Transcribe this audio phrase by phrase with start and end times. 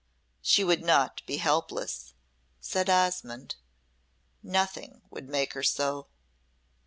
[0.41, 2.15] "She would not be helpless,"
[2.59, 3.53] said Osmonde.
[4.41, 6.07] "Nothing would make her so."